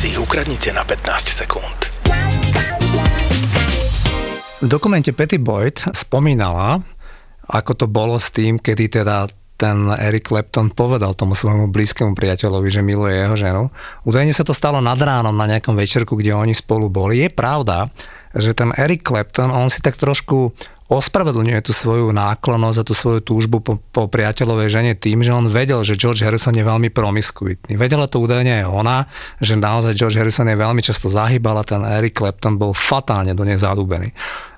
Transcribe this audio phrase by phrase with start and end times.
[0.00, 1.78] si ich ukradnite na 15 sekúnd.
[4.64, 6.80] V dokumente Petty Boyd spomínala,
[7.44, 9.28] ako to bolo s tým, kedy teda
[9.60, 13.68] ten Eric Clapton povedal tomu svojmu blízkemu priateľovi, že miluje jeho ženu.
[14.08, 17.20] Údajne sa to stalo nad ránom na nejakom večerku, kde oni spolu boli.
[17.20, 17.92] Je pravda,
[18.32, 20.56] že ten Eric Clapton, on si tak trošku
[20.90, 25.46] ospravedlňuje tú svoju náklonosť a tú svoju túžbu po, po priateľovej žene tým, že on
[25.46, 27.78] vedel, že George Harrison je veľmi promiskuitný.
[27.78, 28.98] Vedela to údajne aj ona,
[29.38, 33.46] že naozaj George Harrison je veľmi často zahýbal a ten Eric Clapton bol fatálne do
[33.46, 34.10] nej zadúbený.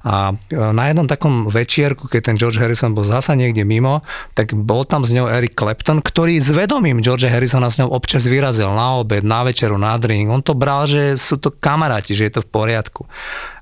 [0.02, 4.02] A e, na jednom takom večierku, keď ten George Harrison bol zasa niekde mimo,
[4.34, 8.26] tak bol tam s ňou Eric Clapton, ktorý s vedomím George Harrisona s ňou občas
[8.26, 10.26] vyrazil na obed, na večeru, na drink.
[10.26, 13.06] On to bral, že sú to kamaráti, že je to v poriadku.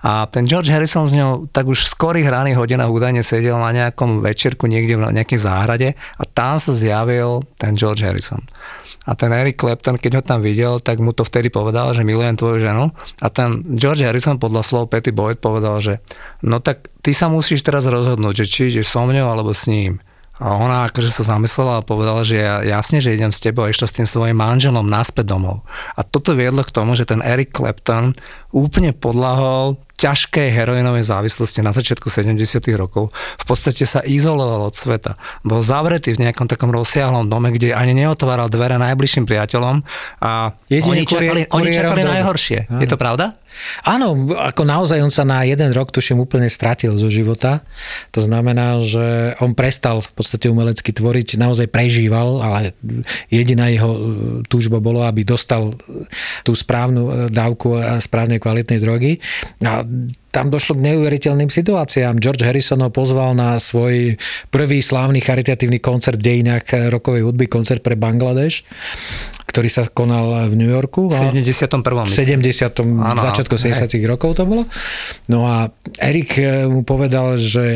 [0.01, 3.69] A ten George Harrison s ňou tak už v skorých raných hodinách údajne sedel na
[3.77, 8.43] nejakom večerku niekde v nejakej záhrade a tam sa zjavil ten George Harrison.
[9.09, 12.37] A ten Eric Clapton, keď ho tam videl, tak mu to vtedy povedal, že milujem
[12.37, 12.93] tvoju ženu.
[13.19, 15.95] A ten George Harrison podľa slov Petty Boyd povedal, že
[16.45, 19.99] no tak ty sa musíš teraz rozhodnúť, že či ideš so mňou alebo s ním.
[20.41, 23.73] A ona akože sa zamyslela a povedala, že ja, jasne, že idem s tebou a
[23.73, 25.61] išla s tým svojim manželom naspäť domov.
[25.93, 28.17] A toto viedlo k tomu, že ten Eric Clapton
[28.49, 32.41] úplne podlahol ťažkej heroinovej závislosti na začiatku 70.
[32.73, 33.13] rokov.
[33.13, 35.21] V podstate sa izoloval od sveta.
[35.45, 39.85] Bol zavretý v nejakom takom rozsiahlom dome, kde ani neotváral dvere najbližším priateľom
[40.25, 42.59] a Jedine oni čakali, oni čakali najhoršie.
[42.73, 42.81] Áno.
[42.81, 43.37] Je to pravda?
[43.85, 47.63] Áno, ako naozaj on sa na jeden rok, tuším, úplne stratil zo života.
[48.15, 52.77] To znamená, že on prestal v podstate umelecky tvoriť, naozaj prežíval, ale
[53.29, 54.01] jediná jeho e,
[54.47, 55.75] túžba bolo, aby dostal
[56.43, 59.13] tú správnu e, dávku a správnej kvalitnej drogy.
[59.65, 59.83] A
[60.31, 62.23] tam došlo k neuveriteľným situáciám.
[62.23, 64.15] George Harrison ho pozval na svoj
[64.55, 68.63] prvý slávny charitatívny koncert v dejinách rokovej hudby, koncert pre Bangladeš,
[69.51, 71.11] ktorý sa konal v New Yorku.
[71.11, 71.83] V 71.
[71.83, 72.71] V 70.
[73.03, 73.91] Áno, začiatku 70.
[74.07, 74.71] rokov to bolo.
[75.27, 76.39] No a Erik
[76.71, 77.67] mu povedal, že,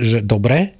[0.00, 0.77] že dobre,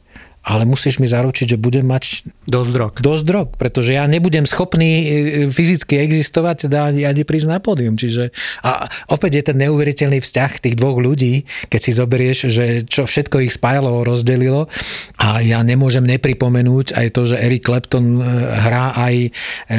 [0.49, 2.93] ale musíš mi zaručiť, že budem mať dosť drog.
[3.05, 5.05] Dosť drog, pretože ja nebudem schopný e,
[5.53, 8.01] fyzicky existovať, teda ani prísť na pódium.
[8.01, 8.33] Čiže,
[8.65, 13.45] a opäť je ten neuveriteľný vzťah tých dvoch ľudí, keď si zoberieš, že čo všetko
[13.45, 14.73] ich spájalo, rozdelilo
[15.21, 18.25] a ja nemôžem nepripomenúť aj to, že Eric Clapton e,
[18.65, 19.31] hrá aj e,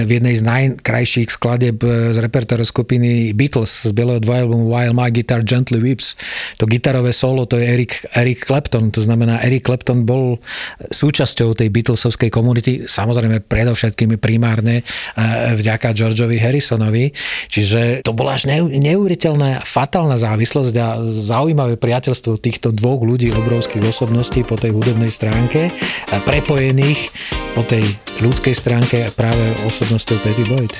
[0.05, 1.81] v jednej z najkrajších skladeb
[2.13, 6.13] z repertoáru skupiny Beatles z bieleho dvojalbumu While My Guitar Gently Weeps.
[6.61, 10.37] To gitarové solo, to je Eric, Eric Clapton, to znamená Eric Clapton bol
[10.89, 14.83] súčasťou tej Beatlesovskej komunity, samozrejme predovšetkými primárne e,
[15.57, 17.11] vďaka Georgeovi Harrisonovi.
[17.49, 24.43] Čiže to bola až neuveriteľná fatálna závislosť a zaujímavé priateľstvo týchto dvoch ľudí, obrovských osobností
[24.43, 25.71] po tej hudobnej stránke,
[26.23, 27.09] prepojených
[27.55, 27.83] po tej
[28.19, 30.73] ľudskej stránke práve osobnosťou Petty Boyd.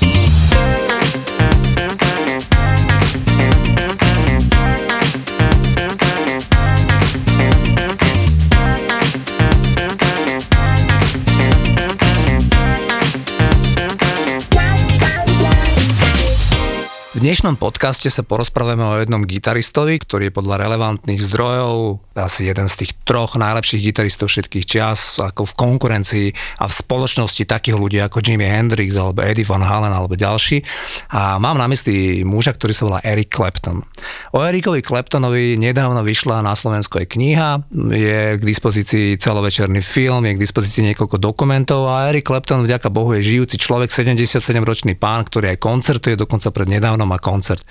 [17.20, 22.72] V dnešnom podcaste sa porozprávame o jednom gitaristovi, ktorý je podľa relevantných zdrojov asi jeden
[22.72, 26.28] z tých troch najlepších gitaristov všetkých čias, ako v konkurencii
[26.64, 30.64] a v spoločnosti takých ľudí ako Jimi Hendrix alebo Eddie Van Halen alebo ďalší.
[31.12, 33.84] A mám na mysli muža, ktorý sa volá Eric Clapton.
[34.32, 40.40] O Ericovi Claptonovi nedávno vyšla na Slovensku aj kniha, je k dispozícii celovečerný film, je
[40.40, 45.52] k dispozícii niekoľko dokumentov a Eric Clapton vďaka Bohu je žijúci človek, 77-ročný pán, ktorý
[45.52, 47.66] aj koncertuje dokonca pred nedávnom má koncert.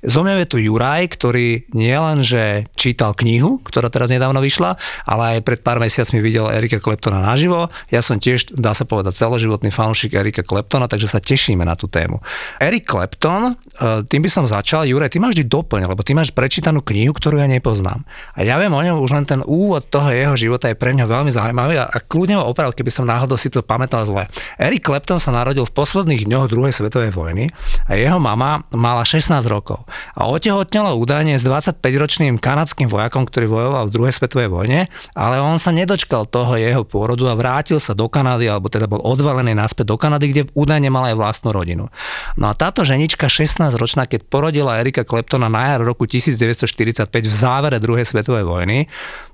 [0.00, 5.36] Zo mňa je tu Juraj, ktorý nielen, že čítal knihu, ktorá teraz nedávno vyšla, ale
[5.36, 7.68] aj pred pár mesiacmi videl Erika Kleptona naživo.
[7.92, 11.84] Ja som tiež, dá sa povedať, celoživotný fanúšik Erika Kleptona, takže sa tešíme na tú
[11.84, 12.24] tému.
[12.56, 14.88] Erik Klepton, e, tým by som začal.
[14.88, 18.00] Juraj, ty máš vždy doplň, lebo ty máš prečítanú knihu, ktorú ja nepoznám.
[18.32, 21.04] A ja viem o ňom, už len ten úvod toho jeho života je pre mňa
[21.04, 24.24] veľmi zaujímavý a, a kľudne ho opravil, keby som náhodou si to pamätal zle.
[24.56, 27.52] Erik Klepton sa narodil v posledných dňoch druhej svetovej vojny
[27.90, 29.82] a jeho mama mala 16 rokov
[30.14, 35.58] a otehotnela údajne s 25-ročným kanadským vojakom, ktorý vojoval v druhej svetovej vojne, ale on
[35.58, 39.90] sa nedočkal toho jeho pôrodu a vrátil sa do Kanady, alebo teda bol odvalený naspäť
[39.90, 41.90] do Kanady, kde údajne mal aj vlastnú rodinu.
[42.38, 47.78] No a táto ženička 16-ročná, keď porodila Erika Kleptona na jar roku 1945 v závere
[47.82, 48.86] druhej svetovej vojny,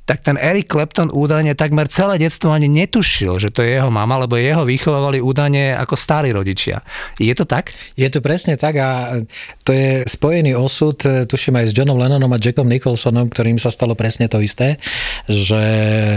[0.06, 4.22] tak ten Eric Clapton údajne takmer celé detstvo ani netušil, že to je jeho mama,
[4.22, 6.86] lebo jeho vychovávali údajne ako starí rodičia.
[7.18, 7.74] Je to tak?
[7.98, 9.20] Je to presne tak a
[9.66, 10.94] to je spojený osud,
[11.26, 14.78] tuším aj s Johnom Lennonom a Jackom Nicholsonom, ktorým sa stalo presne to isté,
[15.26, 15.62] že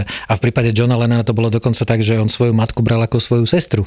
[0.06, 3.18] a v prípade Johna Lennona to bolo dokonca tak, že on svoju matku bral ako
[3.18, 3.82] svoju sestru.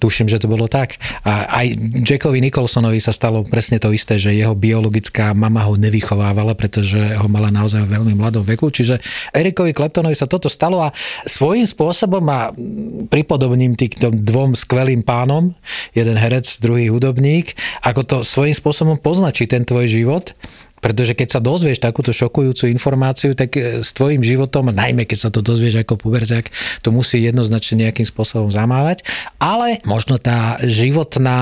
[0.00, 0.96] Tuším, že to bolo tak.
[1.28, 6.56] A aj Jackovi Nicholsonovi sa stalo presne to isté, že jeho biologická mama ho nevychovávala,
[6.56, 9.04] pretože ho mala naozaj v veľmi mladom veku, čiže
[9.34, 10.94] Erikovi Kleptonovi sa toto stalo a
[11.26, 12.52] svojím spôsobom a
[13.08, 15.54] pripodobním týmto dvom skvelým pánom,
[15.94, 17.54] jeden herec, druhý hudobník,
[17.84, 20.34] ako to svojím spôsobom poznačí ten tvoj život
[20.80, 25.30] pretože keď sa dozvieš takúto šokujúcu informáciu, tak e, s tvojim životom, najmä keď sa
[25.30, 26.50] to dozvieš ako puberťak,
[26.82, 29.02] to musí jednoznačne nejakým spôsobom zamávať.
[29.42, 31.38] Ale možno tá životná,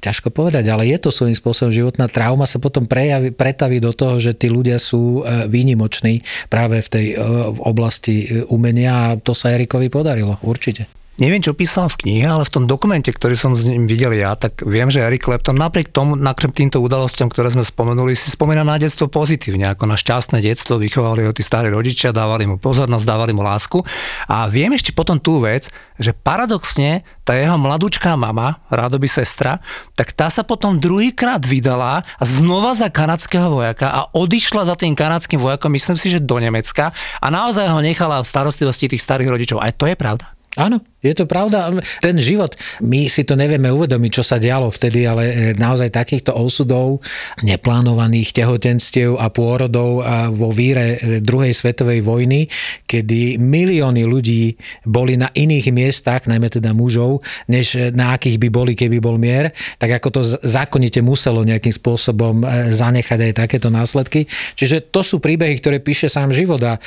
[0.00, 4.18] ťažko povedať, ale je to svojím spôsobom životná trauma sa potom prejaví, pretaví do toho,
[4.22, 7.16] že tí ľudia sú e, výnimoční práve v tej e,
[7.52, 8.14] v oblasti
[8.48, 11.01] umenia a to sa Erikovi podarilo, určite.
[11.20, 14.32] Neviem, čo písal v knihe, ale v tom dokumente, ktorý som s ním videl ja,
[14.32, 18.64] tak viem, že Eric Clapton napriek tomu, napriek týmto udalostiam, ktoré sme spomenuli, si spomína
[18.64, 23.04] na detstvo pozitívne, ako na šťastné detstvo, vychovali ho tí starí rodičia, dávali mu pozornosť,
[23.04, 23.84] dávali mu lásku.
[24.24, 25.68] A viem ešte potom tú vec,
[26.00, 29.60] že paradoxne tá jeho mladúčká mama, rádoby sestra,
[29.92, 35.38] tak tá sa potom druhýkrát vydala znova za kanadského vojaka a odišla za tým kanadským
[35.38, 36.88] vojakom, myslím si, že do Nemecka
[37.20, 39.60] a naozaj ho nechala v starostlivosti tých starých rodičov.
[39.60, 40.32] Aj to je pravda?
[40.56, 41.74] Áno, je to pravda.
[41.98, 46.30] Ten život, my si to nevieme uvedomiť, čo sa dialo vtedy, ale e, naozaj takýchto
[46.30, 47.02] osudov,
[47.42, 52.46] neplánovaných tehotenstiev a pôrodov a vo víre e, druhej svetovej vojny,
[52.86, 54.54] kedy milióny ľudí
[54.86, 59.18] boli na iných miestach, najmä teda mužov, než e, na akých by boli, keby bol
[59.18, 59.50] mier,
[59.82, 64.30] tak ako to zákonite muselo nejakým spôsobom zanechať aj takéto následky.
[64.54, 66.78] Čiže to sú príbehy, ktoré píše sám život a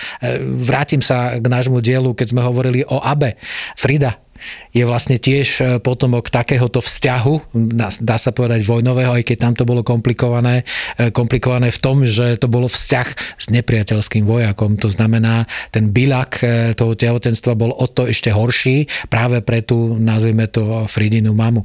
[0.55, 3.35] vrátim sa k nášmu dielu, keď sme hovorili o Abe
[3.75, 4.04] Frida
[4.75, 7.55] je vlastne tiež e, potomok takéhoto vzťahu,
[8.03, 10.67] dá sa povedať vojnového, aj keď tam to bolo komplikované,
[10.99, 13.07] e, komplikované v tom, že to bolo vzťah
[13.39, 14.75] s nepriateľským vojakom.
[14.83, 19.95] To znamená, ten bilak e, toho tehotenstva bol o to ešte horší práve pre tú,
[19.95, 21.63] nazvime to, Fridinu mamu.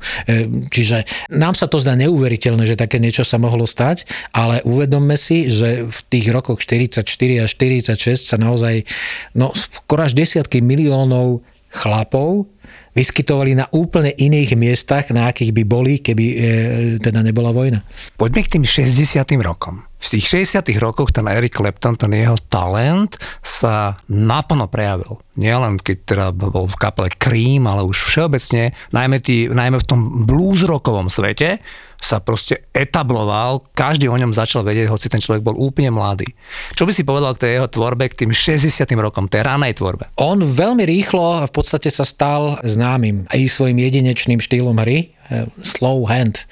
[0.70, 5.50] Čiže nám sa to zdá neuveriteľné, že také niečo sa mohlo stať, ale uvedomme si,
[5.50, 7.02] že v tých rokoch 44
[7.42, 8.86] a 46 sa naozaj
[9.34, 12.50] no, skoro až desiatky miliónov chlapov
[12.94, 16.36] vyskytovali na úplne iných miestach, na akých by boli, keby e,
[16.98, 17.86] teda nebola vojna.
[18.18, 19.22] Poďme k tým 60.
[19.42, 19.89] rokom.
[20.00, 20.64] V tých 60.
[20.80, 25.20] rokoch ten Eric Clapton, ten jeho talent sa naplno prejavil.
[25.36, 30.24] Nielen keď teda bol v kapele Cream, ale už všeobecne, najmä, tý, najmä v tom
[30.24, 30.64] blues
[31.12, 31.60] svete,
[32.00, 36.32] sa proste etabloval, každý o ňom začal vedieť, hoci ten človek bol úplne mladý.
[36.72, 38.88] Čo by si povedal k tej jeho tvorbe, k tým 60.
[38.96, 40.08] rokom, tej ranej tvorbe?
[40.16, 45.12] On veľmi rýchlo v podstate sa stal známym aj svojim jedinečným štýlom hry,
[45.62, 46.46] slow hand,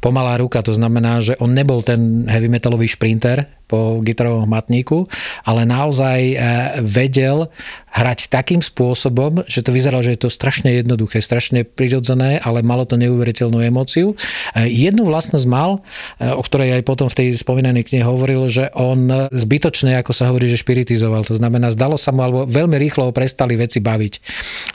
[0.00, 5.08] pomalá ruka, to znamená, že on nebol ten heavy metalový šprinter, po gitarovom matníku,
[5.48, 6.36] ale naozaj e,
[6.84, 7.48] vedel
[7.88, 12.84] hrať takým spôsobom, že to vyzeralo, že je to strašne jednoduché, strašne prirodzené, ale malo
[12.84, 14.12] to neuveriteľnú emóciu.
[14.52, 15.80] E, jednu vlastnosť mal,
[16.20, 20.28] e, o ktorej aj potom v tej spomínanej knihe hovoril, že on zbytočne, ako sa
[20.28, 21.24] hovorí, že špiritizoval.
[21.32, 24.14] To znamená, zdalo sa mu, alebo veľmi rýchlo ho prestali veci baviť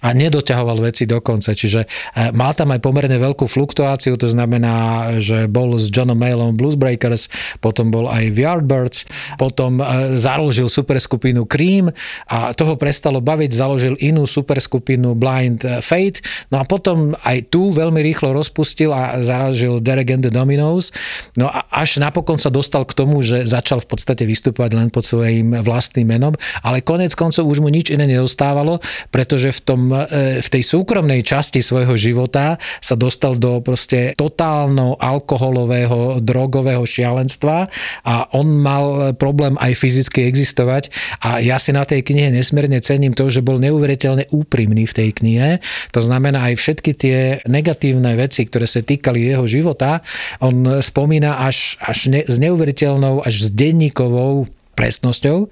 [0.01, 1.53] a nedoťahoval veci do konca.
[1.53, 1.85] Čiže
[2.33, 7.27] mal tam aj pomerne veľkú fluktuáciu, to znamená, že bol s Johnom Mailom Bluesbreakers,
[7.59, 9.03] potom bol aj v Yardbird, Records,
[9.35, 11.91] potom e, založil superskupinu Cream
[12.31, 17.69] a toho prestalo baviť, založil inú superskupinu Blind e, Fate, no a potom aj tu
[17.75, 20.95] veľmi rýchlo rozpustil a založil Derek and the Dominos,
[21.35, 25.03] no a až napokon sa dostal k tomu, že začal v podstate vystupovať len pod
[25.03, 28.79] svojím vlastným menom, ale konec koncov už mu nič iné nedostávalo,
[29.11, 34.95] pretože v, tom, e, v tej súkromnej časti svojho života sa dostal do proste totálno
[34.95, 37.67] alkoholového, drogového šialenstva
[38.05, 40.93] a on mal mal problém aj fyzicky existovať
[41.25, 45.09] a ja si na tej knihe nesmierne cením to, že bol neuveriteľne úprimný v tej
[45.17, 45.49] knihe.
[45.97, 47.17] To znamená aj všetky tie
[47.49, 50.05] negatívne veci, ktoré sa týkali jeho života,
[50.37, 54.45] on spomína až, až ne, s neuveriteľnou, až s denníkovou
[54.77, 55.49] presnosťou.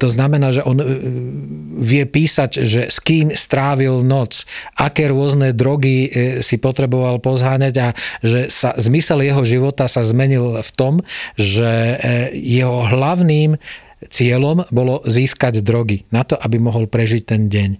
[0.00, 0.86] To znamená, že on e,
[1.76, 4.48] vie písať, že s kým strávil noc,
[4.80, 6.10] aké rôzne drogy e,
[6.40, 7.88] si potreboval pozháňať a
[8.24, 10.94] že sa, zmysel jeho života sa zmenil v tom,
[11.36, 11.96] že e,
[12.32, 13.60] jeho hlavným
[14.08, 17.70] cieľom bolo získať drogy na to, aby mohol prežiť ten deň.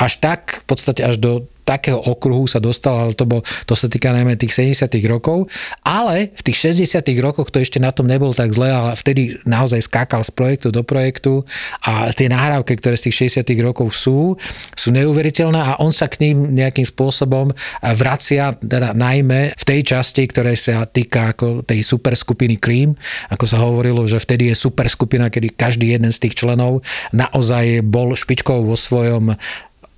[0.00, 1.32] Až tak, v podstate až do
[1.70, 5.46] takého okruhu sa dostal, ale to, bol, to sa týka najmä tých 70 rokov,
[5.86, 9.86] ale v tých 60 rokoch to ešte na tom nebol tak zle, ale vtedy naozaj
[9.86, 11.46] skákal z projektu do projektu
[11.86, 14.34] a tie nahrávky, ktoré z tých 60 rokov sú,
[14.74, 17.54] sú neuveriteľné a on sa k ním nejakým spôsobom
[17.94, 22.98] vracia, teda najmä v tej časti, ktoré sa týka ako tej super skupiny Cream,
[23.30, 26.82] ako sa hovorilo, že vtedy je super skupina, kedy každý jeden z tých členov
[27.14, 29.38] naozaj bol špičkou vo svojom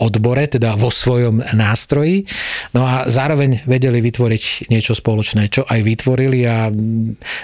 [0.03, 2.27] odbore, teda vo svojom nástroji.
[2.75, 6.69] No a zároveň vedeli vytvoriť niečo spoločné, čo aj vytvorili a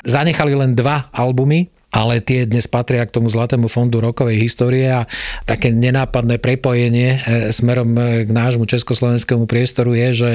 [0.03, 5.09] zanechali len dva albumy, ale tie dnes patria k tomu Zlatému fondu rokovej histórie a
[5.49, 10.31] také nenápadné prepojenie e, smerom e, k nášmu československému priestoru je, že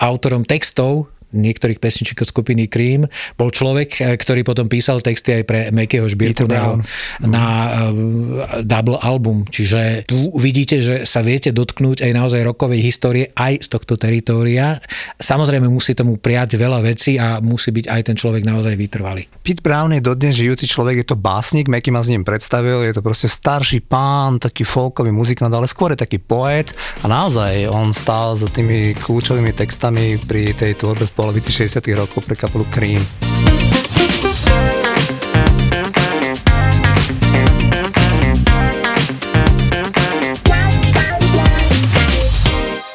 [0.00, 3.10] autorom textov niektorých pesničíkov skupiny Cream.
[3.34, 6.78] Bol človek, e, ktorý potom písal texty aj pre Makeyho Žbírku na,
[7.20, 9.44] na uh, double album.
[9.50, 14.78] Čiže tu vidíte, že sa viete dotknúť aj naozaj rokovej histórie aj z tohto teritória.
[15.18, 19.26] Samozrejme musí tomu prijať veľa vecí a musí byť aj ten človek naozaj vytrvalý.
[19.42, 22.94] Pete Brown je dodnes žijúci človek, je to básnik, Makey ma s ním predstavil, je
[22.96, 26.72] to proste starší pán, taký folkový muzikant, ale skôr je taký poet
[27.02, 32.20] a naozaj on stál za tými kľúčovými textami pri tej tvorbe v polovici 60 rokov
[32.28, 33.00] pre kapelu Cream.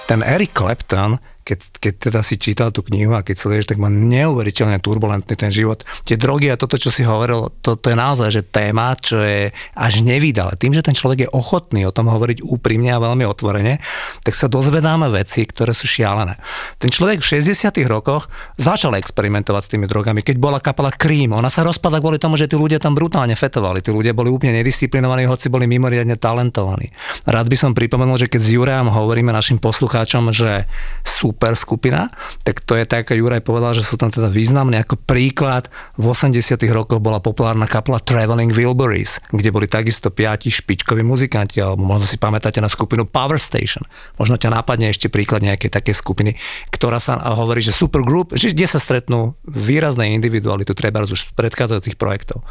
[0.06, 1.18] Ten Eric Clapton
[1.50, 5.50] keď, keď teda si čítal tú knihu a keď sleduješ, tak má neuveriteľne turbulentný ten
[5.50, 5.82] život.
[6.06, 9.50] Tie drogy a toto, čo si hovoril, to, to je naozaj že téma, čo je
[9.74, 10.54] až nevydale.
[10.62, 13.82] Tým, že ten človek je ochotný o tom hovoriť úprimne a veľmi otvorene,
[14.22, 16.38] tak sa dozvedáme veci, ktoré sú šialené.
[16.78, 18.30] Ten človek v 60 rokoch
[18.62, 21.34] začal experimentovať s tými drogami, keď bola kapela Cream.
[21.34, 23.82] Ona sa rozpada kvôli tomu, že tí ľudia tam brutálne fetovali.
[23.82, 26.94] Tí ľudia boli úplne nedisciplinovaní, hoci boli mimoriadne talentovaní.
[27.26, 30.70] Rád by som pripomenul, že keď s Jurajom hovoríme našim poslucháčom, že
[31.02, 32.12] sú super skupina,
[32.44, 34.84] tak to je tak, ako Juraj povedal, že sú tam teda významné.
[34.84, 36.36] Ako príklad, v 80
[36.76, 42.20] rokoch bola populárna kapela Traveling Wilburys, kde boli takisto piati špičkoví muzikanti, alebo možno si
[42.20, 43.88] pamätáte na skupinu Power Station.
[44.20, 46.36] Možno ťa nápadne ešte príklad nejakej také skupiny,
[46.76, 51.32] ktorá sa hovorí, že super group, že kde sa stretnú výrazné individuality, treba už z
[51.40, 52.44] predchádzajúcich projektov.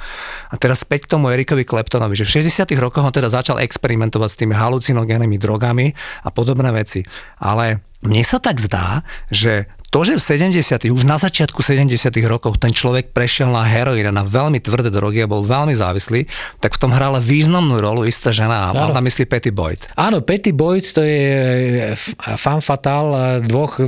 [0.49, 4.29] A teraz späť k tomu Erikovi Kleptonovi, že v 60 rokoch on teda začal experimentovať
[4.33, 5.93] s tými halucinogénnymi drogami
[6.25, 7.05] a podobné veci.
[7.37, 10.93] Ale mne sa tak zdá, že to, že v 70.
[10.93, 12.13] už na začiatku 70.
[12.29, 16.29] rokov ten človek prešiel na heroín na veľmi tvrdé drogy a bol veľmi závislý,
[16.61, 19.89] tak v tom hrala významnú rolu istá žena a mám na mysli Petty Boyd.
[19.97, 21.97] Áno, Petty Boyd to je
[22.37, 23.81] fan fatal dvoch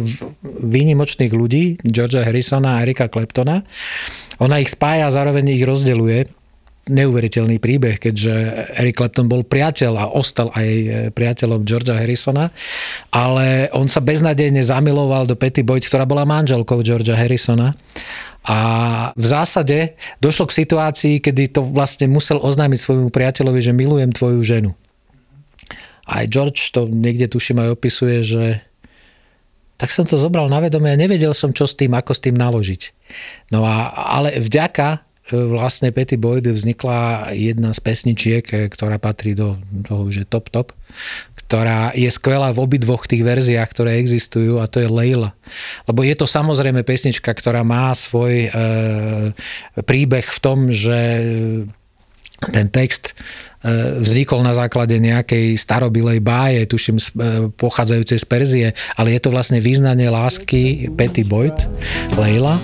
[0.65, 3.61] výnimočných ľudí, Georgia Harrisona a Erika Claptona.
[4.41, 6.40] Ona ich spája a zároveň ich rozdeluje
[6.91, 8.35] neuveriteľný príbeh, keďže
[8.83, 12.51] Eric Clapton bol priateľ a ostal aj e, priateľom Georgia Harrisona,
[13.15, 17.71] ale on sa beznadejne zamiloval do Petty Boyd, ktorá bola manželkou Georgia Harrisona.
[18.45, 18.59] A
[19.15, 24.41] v zásade došlo k situácii, kedy to vlastne musel oznámiť svojmu priateľovi, že milujem tvoju
[24.41, 24.71] ženu.
[26.11, 28.45] Aj George to niekde tuším aj opisuje, že
[29.81, 32.37] tak som to zobral na vedomie a nevedel som, čo s tým, ako s tým
[32.37, 32.83] naložiť.
[33.49, 39.57] No a, ale vďaka vlastne Petty Boyd vznikla jedna z pesničiek, eh, ktorá patrí do
[39.87, 40.75] toho, že top top,
[41.51, 45.35] ktorá je skvelá v obidvoch tých verziách, ktoré existujú a to je Leila.
[45.91, 48.49] Lebo je to samozrejme pesnička, ktorá má svoj e,
[49.83, 50.99] príbeh v tom, že
[52.55, 53.19] ten text
[53.67, 57.03] e, vznikol na základe nejakej starobilej báje, tuším,
[57.59, 61.67] pochádzajúcej z Perzie, ale je to vlastne význanie lásky Petty Boyd,
[62.15, 62.63] Leila.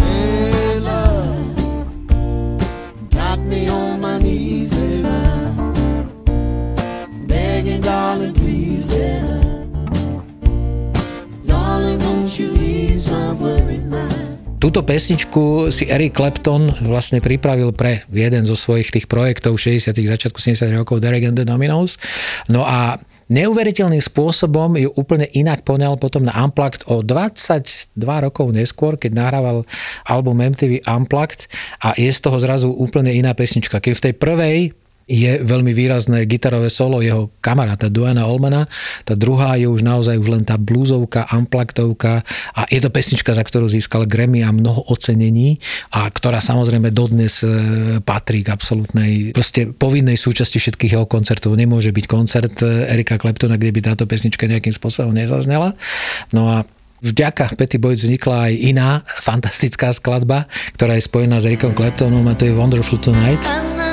[14.66, 20.42] Túto pesničku si Eric Clapton vlastne pripravil pre jeden zo svojich tých projektov 60 začiatku
[20.42, 22.02] 70 rokov Derek and the Dominos.
[22.50, 22.98] No a
[23.30, 29.62] neuveriteľným spôsobom ju úplne inak poňal potom na Unplugged o 22 rokov neskôr, keď nahrával
[30.02, 31.46] album MTV Unplugged
[31.78, 33.78] a je z toho zrazu úplne iná pesnička.
[33.78, 34.58] Keď v tej prvej
[35.06, 38.66] je veľmi výrazné gitarové solo jeho kamaráta Duana Olmana.
[39.06, 43.46] Tá druhá je už naozaj už len tá blúzovka, amplaktovka a je to pesnička, za
[43.46, 45.62] ktorú získal Grammy a mnoho ocenení
[45.94, 47.48] a ktorá samozrejme dodnes e,
[48.02, 51.54] patrí k absolútnej proste povinnej súčasti všetkých jeho koncertov.
[51.54, 55.78] Nemôže byť koncert e, Erika Kleptona, kde by táto pesnička nejakým spôsobom nezaznela.
[56.34, 60.48] No a Vďaka Petty Boyd vznikla aj iná fantastická skladba,
[60.80, 63.44] ktorá je spojená s Ericom Claptonom a to je Wonderful Tonight.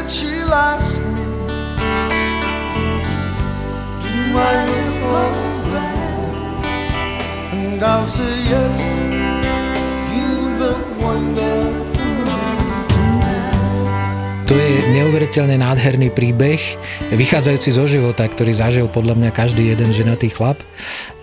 [0.03, 1.23] that she'll ask me,
[4.03, 6.65] Do I look alright?
[7.53, 8.75] And I'll say, Yes,
[10.15, 10.29] you
[10.59, 11.62] look wonderful.
[14.53, 16.61] To je neuveriteľne nádherný príbeh,
[17.09, 20.61] vychádzajúci zo života, ktorý zažil podľa mňa každý jeden ženatý chlap,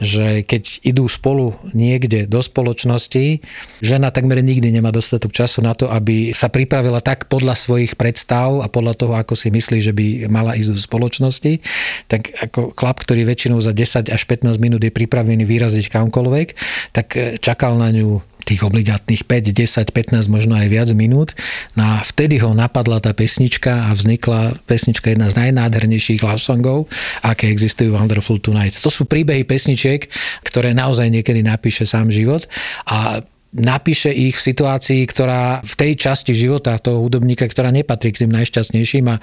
[0.02, 3.38] že keď idú spolu niekde do spoločnosti,
[3.78, 8.66] žena takmer nikdy nemá dostatok času na to, aby sa pripravila tak podľa svojich predstav
[8.66, 11.62] a podľa toho, ako si myslí, že by mala ísť do spoločnosti,
[12.10, 16.48] tak ako chlap, ktorý väčšinou za 10 až 15 minút je pripravený vyraziť kamkoľvek,
[16.90, 21.38] tak čakal na ňu tých obligátnych 5, 10, 15, možno aj viac minút.
[21.78, 26.90] No a vtedy ho napadla tá pesnička a vznikla pesnička jedna z najnádhernejších love songov,
[27.22, 28.74] aké existujú Wonderful Tonight.
[28.82, 30.10] To sú príbehy pesničiek,
[30.42, 32.50] ktoré naozaj niekedy napíše sám život
[32.90, 38.26] a napíše ich v situácii, ktorá v tej časti života toho hudobníka, ktorá nepatrí k
[38.26, 39.16] tým najšťastnejším a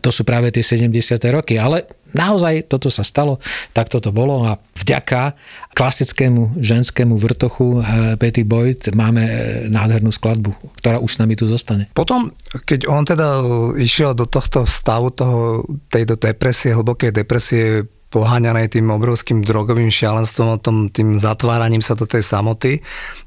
[0.00, 0.88] to sú práve tie 70.
[1.28, 1.60] roky.
[1.60, 1.84] Ale
[2.16, 3.36] naozaj toto sa stalo,
[3.76, 5.36] tak toto bolo a vďaka
[5.76, 9.32] klasickému ženskému vrtochu eh, Petty Boyd máme eh,
[9.68, 11.92] nádhernú skladbu, ktorá už s nami tu zostane.
[11.92, 12.32] Potom,
[12.64, 13.44] keď on teda
[13.76, 20.76] išiel do tohto stavu, toho, tejto depresie, hlbokej depresie, poháňanej tým obrovským drogovým šialenstvom, tom,
[20.88, 22.80] tým zatváraním sa do tej samoty,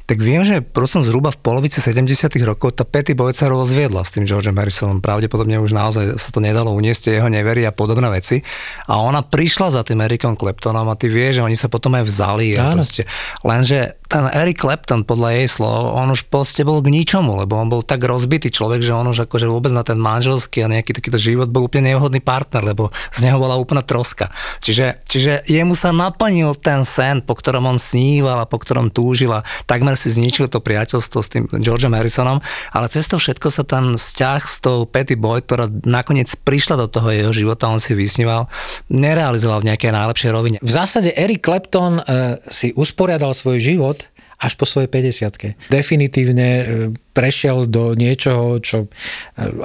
[0.10, 4.10] tak viem, že prosím zhruba v polovici 70 rokov tá Petty Boyd sa rozviedla s
[4.10, 5.06] tým Georgeom Harrisonom.
[5.06, 8.42] Pravdepodobne už naozaj sa to nedalo uniesť, jeho neverí a podobné veci.
[8.90, 12.10] A ona prišla za tým Ericom Claptonom a ty vieš, že oni sa potom aj
[12.10, 12.58] vzali.
[12.58, 13.06] A proste.
[13.46, 17.70] Lenže ten Eric Clapton, podľa jej slov, on už proste bol k ničomu, lebo on
[17.70, 21.22] bol tak rozbitý človek, že on už akože vôbec na ten manželský a nejaký takýto
[21.22, 24.34] život bol úplne nevhodný partner, lebo z neho bola úplná troska.
[24.66, 29.46] Čiže, čiže jemu sa naplnil ten sen, po ktorom on sníval a po ktorom túžila
[29.70, 32.40] takmer si zničil to priateľstvo s tým Georgeom Harrisonom,
[32.72, 36.88] ale cez to všetko sa ten vzťah s tou Petty Boy, ktorá nakoniec prišla do
[36.88, 38.48] toho jeho života, on si vysníval,
[38.88, 40.58] nerealizoval v nejakej najlepšej rovine.
[40.64, 44.08] V zásade Eric Clapton uh, si usporiadal svoj život
[44.40, 46.64] až po svojej 50 Definitívne e,
[47.12, 48.88] prešiel do niečoho, čo e,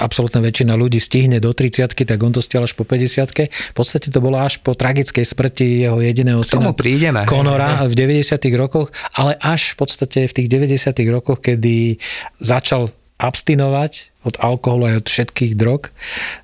[0.02, 4.10] absolútna väčšina ľudí stihne do 30 tak on to stiel až po 50 V podstate
[4.10, 7.22] to bolo až po tragickej smrti jeho jediného syna prídeme.
[7.30, 12.02] Konora v 90 rokoch, ale až v podstate v tých 90 rokoch, kedy
[12.42, 15.92] začal abstinovať od alkoholu aj od všetkých drog.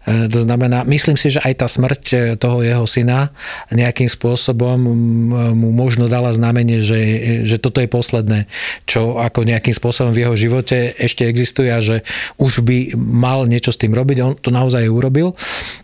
[0.04, 3.32] E, to znamená, myslím si, že aj tá smrť e, toho jeho syna
[3.72, 4.76] nejakým spôsobom
[5.56, 7.00] mu možno dala znamenie, že,
[7.48, 8.46] že toto je posledné,
[8.84, 12.04] čo ako nejakým spôsobom v jeho živote ešte existuje a že
[12.36, 14.16] už by mal niečo s tým robiť.
[14.20, 15.32] On to naozaj urobil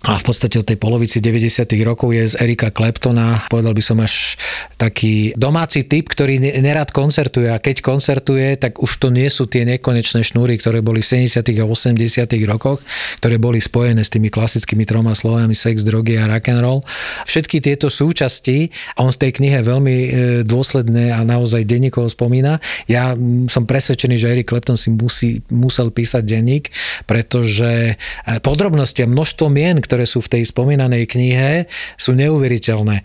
[0.04, 1.64] a v podstate od tej polovici 90.
[1.82, 4.36] rokov je z Erika Kleptona, povedal by som až
[4.76, 9.64] taký domáci typ, ktorý nerad koncertuje a keď koncertuje, tak už to nie sú tie
[9.64, 11.40] nekonečné šnúry, ktoré boli v 70.
[11.40, 12.82] a 80 80 rokoch,
[13.22, 16.80] ktoré boli spojené s tými klasickými troma slovami sex, drogy a rock and roll.
[17.28, 20.08] Všetky tieto súčasti, on v tej knihe veľmi e,
[20.42, 22.58] dôsledne a naozaj denníkovo spomína.
[22.90, 23.14] Ja
[23.46, 26.74] som presvedčený, že Eric Clapton si musí, musel písať denník,
[27.06, 31.70] pretože e, podrobnosti a množstvo mien, ktoré sú v tej spomínanej knihe,
[32.00, 33.04] sú neuveriteľné.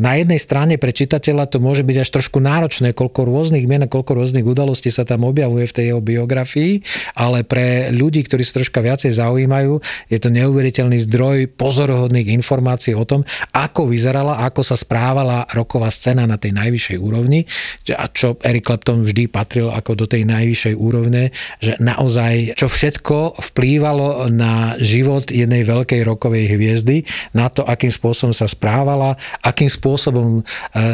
[0.00, 3.90] Na jednej strane pre čitateľa to môže byť až trošku náročné, koľko rôznych mien a
[3.90, 6.82] koľko rôznych udalostí sa tam objavuje v tej jeho biografii,
[7.14, 9.78] ale pre ľudí, ktorí sa troška viacej zaujímajú,
[10.10, 13.22] je to neuveriteľný zdroj pozorohodných informácií o tom,
[13.54, 17.46] ako vyzerala, ako sa správala roková scéna na tej najvyššej úrovni.
[17.94, 21.30] A čo Eric Clapton vždy patril ako do tej najvyššej úrovne,
[21.62, 27.04] že naozaj čo všetko vplývalo na život jednej veľkej rokovej hviezdy,
[27.36, 30.42] na to, akým spôsobom sa správala, akým spôsobom e,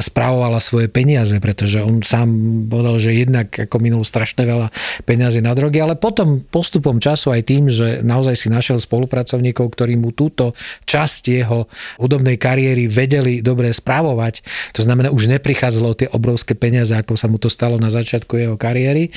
[0.03, 2.29] správovala svoje peniaze, pretože on sám
[2.67, 4.69] povedal, že jednak ako minul strašne veľa
[5.07, 9.71] peniazy na drogy, ale potom postupom postupom času aj tým, že naozaj si našiel spolupracovníkov,
[9.79, 10.59] ktorí mu túto
[10.91, 11.71] časť jeho
[12.03, 14.43] hudobnej kariéry vedeli dobre správovať.
[14.75, 18.57] To znamená, už neprichádzalo tie obrovské peniaze, ako sa mu to stalo na začiatku jeho
[18.59, 19.15] kariéry,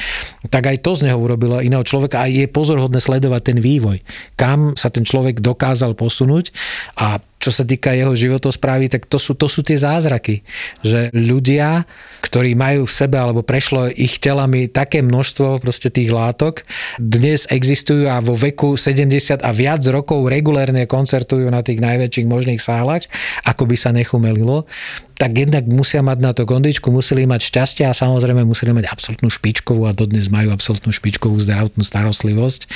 [0.54, 4.06] tak aj to z neho urobilo iného človeka a je pozorhodné sledovať ten vývoj,
[4.38, 6.54] kam sa ten človek dokázal posunúť
[7.02, 10.48] a čo sa týka jeho životosprávy, tak to sú, to sú tie zázraky,
[10.80, 11.84] že ľudia,
[12.24, 16.64] ktorí majú v sebe alebo prešlo ich telami také množstvo proste tých látok,
[16.96, 22.64] dnes existujú a vo veku 70 a viac rokov regulérne koncertujú na tých najväčších možných
[22.64, 23.04] sálach,
[23.44, 24.64] ako by sa nechumelilo
[25.24, 29.32] tak jednak musia mať na to kondičku, museli mať šťastie a samozrejme museli mať absolútnu
[29.32, 32.68] špičkovú a dodnes majú absolútnu špičkovú zdravotnú starostlivosť,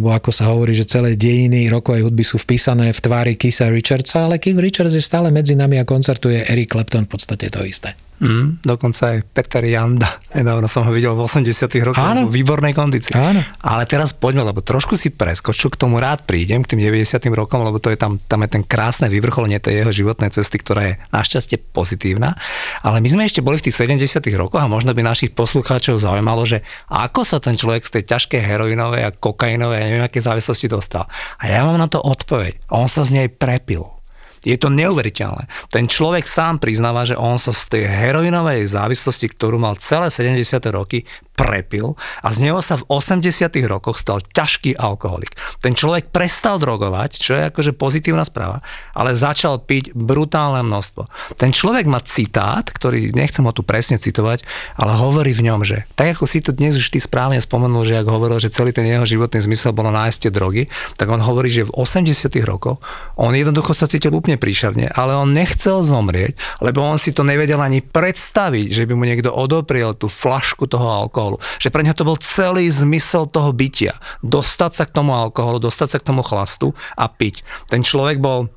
[0.00, 4.24] lebo ako sa hovorí, že celé dejiny rokovej hudby sú vpísané v tvári Kisa Richardsa,
[4.24, 7.92] ale Keith Richards je stále medzi nami a koncertuje Eric Clapton v podstate to isté.
[8.22, 10.22] Mm, dokonca aj Peter Janda.
[10.30, 12.30] Nedávno som ho videl v 80 rokoch Áno.
[12.30, 13.18] v výbornej kondícii.
[13.18, 13.42] Áno.
[13.66, 17.66] Ale teraz poďme, lebo trošku si preskočil, k tomu rád prídem, k tým 90 rokom,
[17.66, 20.94] lebo to je tam, tam je ten krásne vyvrcholenie tej jeho životnej cesty, ktorá je
[21.10, 22.38] našťastie pozitívna.
[22.86, 26.46] Ale my sme ešte boli v tých 70 rokoch a možno by našich poslucháčov zaujímalo,
[26.46, 26.62] že
[26.94, 31.10] ako sa ten človek z tej ťažkej heroinovej a kokainovej a neviem aké závislosti dostal.
[31.42, 32.70] A ja mám na to odpoveď.
[32.70, 33.91] On sa z nej prepil.
[34.42, 35.46] Je to neuveriteľné.
[35.70, 40.58] Ten človek sám priznáva, že on sa z tej heroinovej závislosti, ktorú mal celé 70.
[40.74, 45.34] roky, prepil a z neho sa v 80 rokoch stal ťažký alkoholik.
[45.64, 48.60] Ten človek prestal drogovať, čo je akože pozitívna správa,
[48.92, 51.08] ale začal piť brutálne množstvo.
[51.40, 54.44] Ten človek má citát, ktorý nechcem ho tu presne citovať,
[54.76, 57.98] ale hovorí v ňom, že tak ako si to dnes už ty správne spomenul, že
[57.98, 60.68] ak hovoril, že celý ten jeho životný zmysel bolo nájsť drogy,
[61.00, 62.78] tak on hovorí, že v 80 rokoch
[63.16, 67.58] on jednoducho sa cítil úplne príšerne, ale on nechcel zomrieť, lebo on si to nevedel
[67.58, 71.38] ani predstaviť, že by mu niekto odopriel tú flašku toho alkoholu alkoholu.
[71.62, 73.94] Že pre neho to bol celý zmysel toho bytia.
[74.26, 77.46] Dostať sa k tomu alkoholu, dostať sa k tomu chlastu a piť.
[77.70, 78.50] Ten človek bol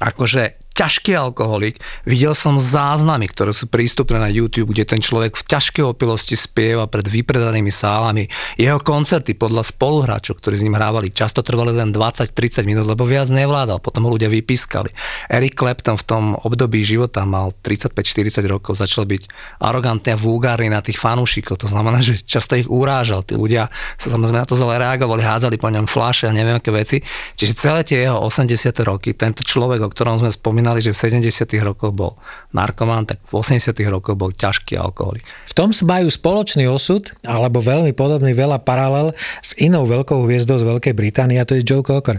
[0.00, 1.80] akože ťažký alkoholik.
[2.04, 6.84] Videl som záznamy, ktoré sú prístupné na YouTube, kde ten človek v ťažkej opilosti spieva
[6.84, 8.28] pred vypredanými sálami.
[8.60, 13.32] Jeho koncerty podľa spoluhráčov, ktorí s ním hrávali, často trvali len 20-30 minút, lebo viac
[13.32, 14.92] nevládal, potom ho ľudia vypískali.
[15.32, 19.32] Eric Clapton v tom období života mal 35-40 rokov, začal byť
[19.64, 23.24] arogantný a vulgárny na tých fanúšikov, to znamená, že často ich urážal.
[23.24, 26.68] Tí ľudia sa samozrejme na to zle reagovali, hádzali po ňom fláše a neviem aké
[26.68, 27.00] veci.
[27.40, 28.52] Čiže celé tie jeho 80.
[28.84, 31.46] roky, tento človek, o ktorom sme spomínali, spomínali, že v 70.
[31.62, 32.18] rokoch bol
[32.50, 33.70] narkomán, tak v 80.
[33.86, 35.22] rokoch bol ťažký alkoholik.
[35.46, 39.14] V tom majú spoločný osud, alebo veľmi podobný veľa paralel
[39.46, 42.18] s inou veľkou hviezdou z Veľkej Británie a to je Joe Cocker.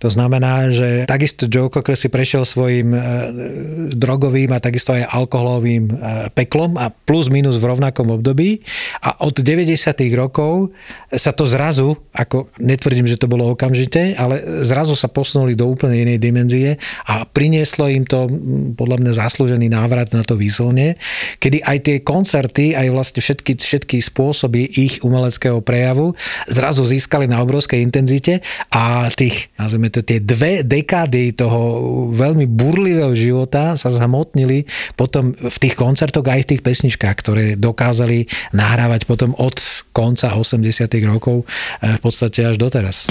[0.00, 3.00] To znamená, že takisto Joe Cocker si prešiel svojim e,
[3.92, 5.94] drogovým a takisto aj alkoholovým e,
[6.32, 8.64] peklom a plus minus v rovnakom období
[9.04, 9.76] a od 90.
[10.16, 10.72] rokov
[11.12, 16.00] sa to zrazu, ako netvrdím, že to bolo okamžite, ale zrazu sa posunuli do úplne
[16.00, 18.24] inej dimenzie a prinieslo im to
[18.80, 20.96] podľa mňa zaslúžený návrat na to výslne,
[21.36, 26.16] kedy aj tie koncerty, aj vlastne všetky, všetky spôsoby ich umeleckého prejavu
[26.48, 28.40] zrazu získali na obrovskej intenzite
[28.72, 31.60] a tých, nazvime to tie dve dekády toho
[32.14, 38.30] veľmi burlivého života sa zhmotnili potom v tých koncertoch aj v tých pesničkách, ktoré dokázali
[38.54, 39.58] nahrávať potom od
[39.90, 40.62] konca 80
[41.10, 41.44] rokov
[41.82, 43.10] eh, v podstate až doteraz.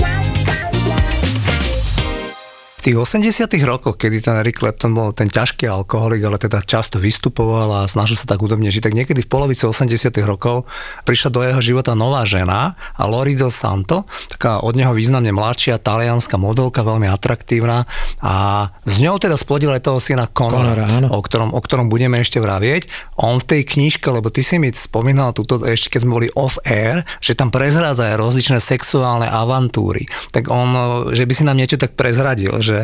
[2.90, 7.70] Tých 80 rokoch, kedy ten Eric Clapton bol ten ťažký alkoholik, ale teda často vystupoval
[7.70, 10.66] a snažil sa tak údobne žiť, tak niekedy v polovici 80 rokov
[11.06, 15.78] prišla do jeho života nová žena a Lori Del Santo, taká od neho významne mladšia
[15.78, 17.86] talianská modelka, veľmi atraktívna
[18.26, 22.18] a s ňou teda splodil aj toho syna Conora, Conora o, ktorom, o ktorom budeme
[22.18, 22.90] ešte vravieť.
[23.22, 27.06] On v tej knižke, lebo ty si mi spomínal túto, ešte keď sme boli off-air,
[27.22, 30.10] že tam prezrádza aj rozličné sexuálne avantúry.
[30.34, 30.74] Tak on,
[31.14, 32.79] že by si nám niečo tak prezradil, že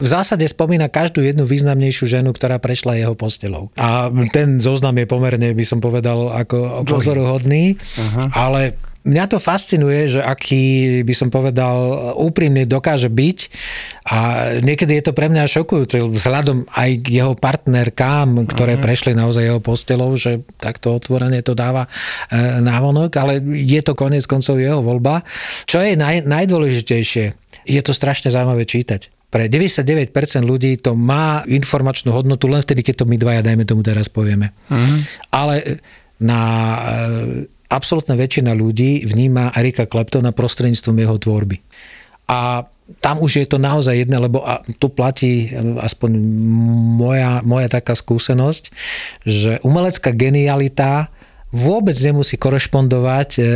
[0.00, 3.72] v zásade spomína každú jednu významnejšiu ženu, ktorá prešla jeho postelou.
[3.80, 7.80] A ten zoznam je pomerne, by som povedal, ako pozoruhodný,
[8.36, 13.38] ale Mňa to fascinuje, že aký by som povedal úprimne dokáže byť
[14.12, 14.18] a
[14.60, 18.84] niekedy je to pre mňa šokujúce vzhľadom aj k jeho partnerkám, ktoré uh-huh.
[18.84, 21.88] prešli naozaj jeho postelou, že takto otvorene to dáva
[22.28, 25.24] e, návonok, ale je to konec koncov jeho voľba.
[25.64, 27.40] Čo je naj, najdôležitejšie?
[27.66, 29.19] je to strašne zaujímavé čítať.
[29.30, 30.10] Pre 99%
[30.42, 34.50] ľudí to má informačnú hodnotu len vtedy, keď to my dvaja, dajme tomu teraz povieme.
[34.66, 34.98] Uh-huh.
[35.30, 35.78] Ale
[36.18, 36.78] na e,
[37.70, 41.62] absolútna väčšina ľudí vníma Erika Kleptona prostredníctvom jeho tvorby.
[42.26, 42.66] A
[42.98, 46.10] tam už je to naozaj jedné, lebo a tu platí aspoň
[46.98, 48.74] moja, moja taká skúsenosť,
[49.22, 51.14] že umelecká genialita
[51.50, 53.46] vôbec nemusí korešpondovať e, e,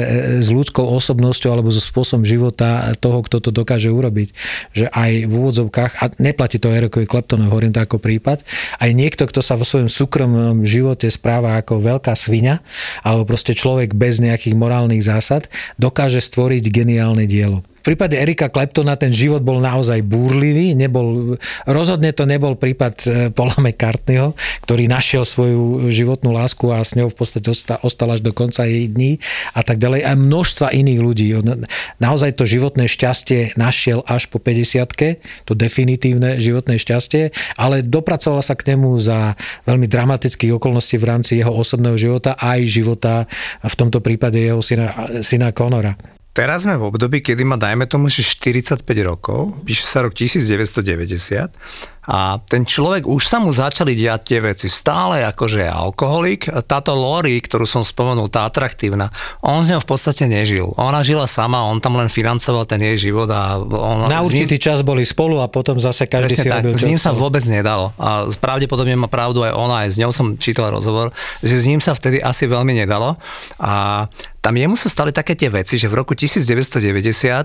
[0.43, 4.29] s ľudskou osobnosťou alebo so spôsobom života toho, kto to dokáže urobiť.
[4.75, 8.43] Že aj v úvodzovkách, a neplatí to Ericovi Kleptonovi, hovorím to ako prípad,
[8.83, 12.61] aj niekto, kto sa vo svojom súkromnom živote správa ako veľká svinia,
[13.07, 15.47] alebo proste človek bez nejakých morálnych zásad,
[15.79, 17.63] dokáže stvoriť geniálne dielo.
[17.85, 21.37] Prípade Erika Kleptona ten život bol naozaj búrlivý, nebol,
[21.69, 24.33] rozhodne to nebol prípad e, Paula McCartneyho,
[24.65, 27.53] ktorý našiel svoju životnú lásku a s ňou v podstate
[27.85, 29.21] ostal až do konca jej dní
[29.53, 30.01] a tak ďalej.
[30.09, 31.27] A množstva iných ľudí.
[32.01, 38.57] Naozaj to životné šťastie našiel až po 50 to definitívne životné šťastie, ale dopracovala sa
[38.57, 39.37] k nemu za
[39.69, 43.15] veľmi dramatických okolností v rámci jeho osobného života aj života
[43.61, 45.97] v tomto prípade jeho syna, syna Conora.
[46.35, 51.55] Teraz sme v období, kedy má dajme tomu, že 45 rokov, píše sa rok 1990
[52.05, 54.69] a ten človek, už sa mu začali diať tie veci.
[54.69, 56.53] Stále akože je alkoholik.
[56.69, 59.09] Táto Lori, ktorú som spomenul, tá atraktívna,
[59.41, 60.69] on z ňou v podstate nežil.
[60.77, 63.29] Ona žila sama, on tam len financoval ten jej život.
[63.33, 66.77] A on, Na určitý ním, čas boli spolu a potom zase každý si tak, robil
[66.77, 67.97] S ním sa vôbec nedalo.
[67.97, 71.09] A pravdepodobne má pravdu aj ona, aj s ňou som čítal rozhovor,
[71.41, 73.17] že s ním sa vtedy asi veľmi nedalo.
[73.57, 74.07] A
[74.45, 77.45] tam jemu sa stali také tie veci, že v roku 1990 e,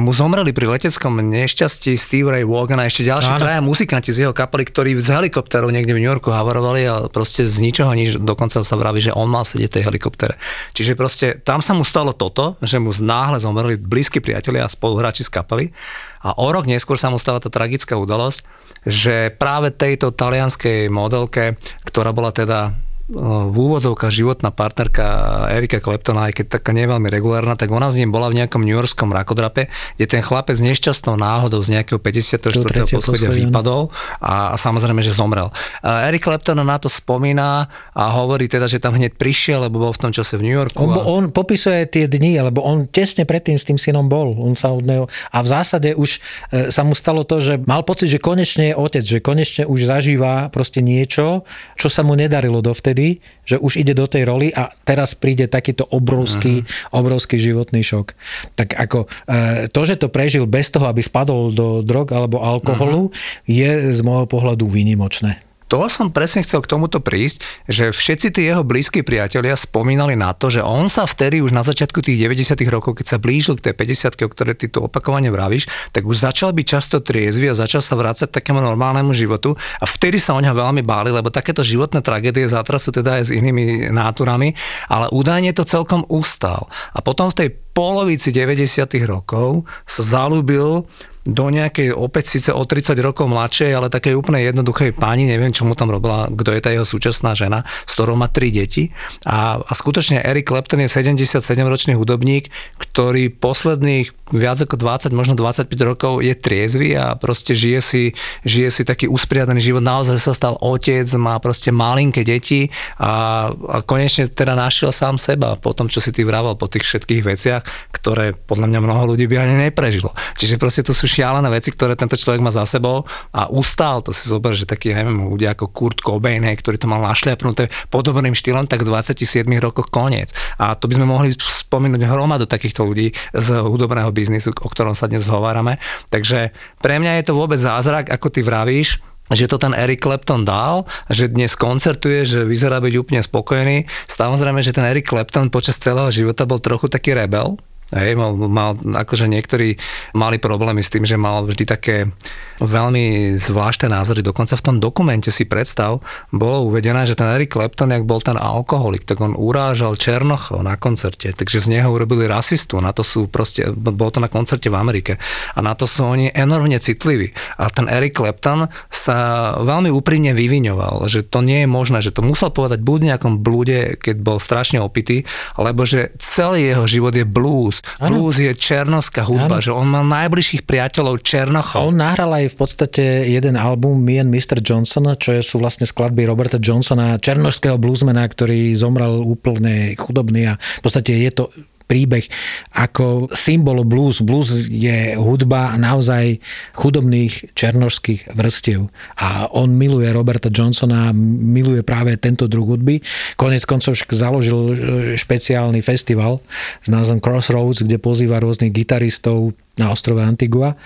[0.00, 4.30] mu zomreli pri leteckom nešťastí Steve Ray Vaughan a ešte ďalší traja muzikanti z jeho
[4.30, 8.62] kapely, ktorí z helikopterov niekde v New Yorku havarovali a proste z ničoho nič, dokonca
[8.62, 10.38] sa vraví, že on mal sedieť v tej helikoptere.
[10.70, 15.26] Čiže proste tam sa mu stalo toto, že mu náhle zomreli blízki priatelia a spoluhráči
[15.26, 15.74] z kapely
[16.22, 18.46] a o rok neskôr sa mu stala tá tragická udalosť,
[18.86, 22.78] že práve tejto talianskej modelke, ktorá bola teda
[23.12, 25.04] v úvodzovkách životná partnerka
[25.52, 28.72] Erika Kleptona, aj keď taká neveľmi regulárna, tak ona s ním bola v nejakom New
[28.72, 29.68] Yorkskom rakodrape,
[30.00, 32.48] kde ten chlapec nešťastnou náhodou z nejakého 54.
[32.88, 35.52] poschodia vypadol a, a samozrejme, že zomrel.
[35.84, 40.00] Erik Klepton na to spomína a hovorí teda, že tam hneď prišiel, lebo bol v
[40.08, 40.80] tom čase v New Yorku.
[40.80, 41.04] On, a...
[41.04, 44.32] on popisuje tie dni, lebo on tesne predtým s tým synom bol.
[44.40, 47.84] On sa od neho, a v zásade už e, sa mu stalo to, že mal
[47.84, 51.44] pocit, že konečne je otec, že konečne už zažíva proste niečo,
[51.76, 55.50] čo sa mu nedarilo dovtedy vtedy, že už ide do tej roli a teraz príde
[55.50, 56.98] takýto obrovský, uh-huh.
[57.02, 58.14] obrovský životný šok.
[58.54, 63.10] Tak ako e, to, že to prežil bez toho, aby spadol do drog alebo alkoholu,
[63.10, 63.50] uh-huh.
[63.50, 68.44] je z môjho pohľadu výnimočné to som presne chcel k tomuto prísť, že všetci tí
[68.44, 72.60] jeho blízki priatelia spomínali na to, že on sa vtedy už na začiatku tých 90.
[72.68, 75.64] rokov, keď sa blížil k tej 50 o ktorej ty tu opakovane vravíš,
[75.96, 80.20] tak už začal byť často triezvy a začal sa vrácať takému normálnemu životu a vtedy
[80.20, 84.52] sa o ňa veľmi báli, lebo takéto životné tragédie sú teda aj s inými náturami,
[84.92, 86.68] ale údajne to celkom ustal.
[86.92, 88.92] A potom v tej polovici 90.
[89.08, 90.84] rokov sa zalúbil
[91.22, 95.62] do nejakej, opäť síce o 30 rokov mladšej, ale takej úplne jednoduchej pani, neviem, čo
[95.62, 98.90] mu tam robila, kto je tá jeho súčasná žena, s ktorou má tri deti.
[99.22, 102.50] A, a skutočne Eric Clapton je 77-ročný hudobník,
[102.82, 108.02] ktorý posledných viac ako 20, možno 25 rokov je triezvy a proste žije si,
[108.42, 109.84] žije si taký usporiadaný život.
[109.84, 115.54] Naozaj sa stal otec, má proste malinké deti a, a konečne teda našiel sám seba
[115.60, 119.28] po tom, čo si ty vravel, po tých všetkých veciach, ktoré podľa mňa mnoho ľudí
[119.28, 120.16] by ani neprežilo.
[120.40, 123.04] Čiže proste to sú šialené veci, ktoré tento človek má za sebou
[123.36, 126.88] a ustál, to si zober, že taký, neviem, ľudia ako Kurt Cobain, hej, ktorý to
[126.88, 130.32] mal našliapnuté podobným štýlom, tak v 27 rokoch koniec.
[130.56, 135.06] A to by sme mohli spomenúť hromadu takýchto ľudí z hudobného biznisu, o ktorom sa
[135.06, 135.76] dnes hovárame.
[136.08, 140.44] Takže pre mňa je to vôbec zázrak, ako ty vravíš, že to ten Eric Clapton
[140.44, 143.88] dal, že dnes koncertuje, že vyzerá byť úplne spokojný.
[144.10, 147.56] Samozrejme, že ten Eric Clapton počas celého života bol trochu taký rebel,
[147.92, 149.76] Hej, mal, mal, akože niektorí
[150.16, 152.08] mali problémy s tým, že mal vždy také
[152.56, 154.24] veľmi zvláštne názory.
[154.24, 156.00] Dokonca v tom dokumente si predstav,
[156.32, 160.80] bolo uvedené, že ten Eric Clapton, jak bol ten alkoholik, tak on urážal Černochov na
[160.80, 162.80] koncerte, takže z neho urobili rasistu.
[162.80, 165.20] Na to sú proste, bol to na koncerte v Amerike.
[165.52, 167.36] A na to sú oni enormne citliví.
[167.60, 172.24] A ten Eric Clapton sa veľmi úprimne vyviňoval, že to nie je možné, že to
[172.24, 175.28] musel povedať buď v nejakom blúde, keď bol strašne opitý,
[175.60, 178.22] alebo že celý jeho život je blues Ano.
[178.22, 179.64] Blues je černovská hudba, ano.
[179.64, 181.90] že on mal najbližších priateľov Černochov.
[181.90, 184.62] On nahral aj v podstate jeden album Me and Mr.
[184.62, 190.82] Johnson, čo sú vlastne skladby Roberta Johnsona, černožského bluesmana, ktorý zomrel úplne chudobný a v
[190.82, 191.44] podstate je to
[191.92, 192.24] príbeh
[192.72, 194.24] ako symbol blues.
[194.24, 196.40] Blues je hudba naozaj
[196.72, 198.88] chudobných černožských vrstiev.
[199.20, 203.04] A on miluje Roberta Johnsona, miluje práve tento druh hudby.
[203.36, 204.74] Konec koncov založil e,
[205.20, 206.40] špeciálny festival
[206.80, 210.76] s názvom Crossroads, kde pozýva rôznych gitaristov, na ostrove Antigua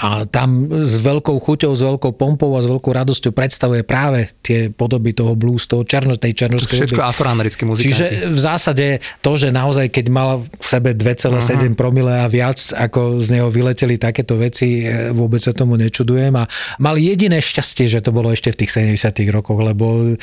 [0.00, 4.72] a tam s veľkou chuťou, s veľkou pompou a s veľkou radosťou predstavuje práve tie
[4.72, 7.92] podoby toho blues, toho černo, tej černoskej Všetko afroamerické muzikanti.
[7.92, 8.86] Čiže v zásade
[9.20, 11.72] to, že naozaj, keď mal v sebe 2,7 uh-huh.
[11.78, 16.44] promile a viac, ako z neho vyleteli takéto veci, e, vôbec sa tomu nečudujem a
[16.82, 20.14] mal jediné šťastie, že to bolo ešte v tých 70 rokoch, lebo e,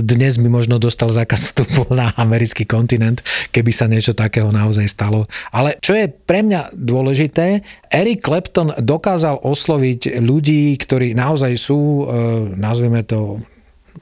[0.00, 3.20] dnes by možno dostal zákaz vstupu na americký kontinent,
[3.52, 5.28] keby sa niečo takého naozaj stalo.
[5.54, 12.14] Ale čo je pre mňa dôležité, Eric Clapton dokázal osloviť ľudí, ktorí naozaj sú, e,
[12.56, 13.40] nazveme to